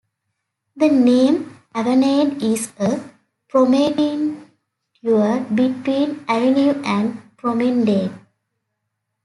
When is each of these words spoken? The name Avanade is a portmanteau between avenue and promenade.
The 0.75 0.89
name 0.89 1.57
Avanade 1.75 2.41
is 2.41 2.71
a 2.79 3.03
portmanteau 3.47 5.47
between 5.53 6.25
avenue 6.27 6.81
and 6.83 7.37
promenade. 7.37 8.11